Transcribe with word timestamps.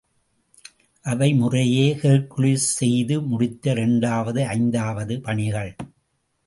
அவை 1.05 1.33
முறையே 1.33 1.93
ஹெர்க்குலிஸ் 2.01 2.67
செய்து 2.79 3.21
முடித்த 3.21 3.71
இரண்டாவது, 3.71 4.45
ஐந்தாவது 4.47 5.21
பணிகள். 5.21 5.75